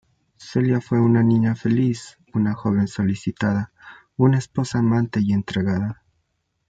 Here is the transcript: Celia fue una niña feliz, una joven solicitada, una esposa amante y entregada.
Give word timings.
Celia 0.37 0.81
fue 0.81 0.99
una 0.99 1.21
niña 1.21 1.53
feliz, 1.53 2.17
una 2.33 2.55
joven 2.55 2.87
solicitada, 2.87 3.71
una 4.17 4.39
esposa 4.39 4.79
amante 4.79 5.19
y 5.23 5.31
entregada. 5.31 6.01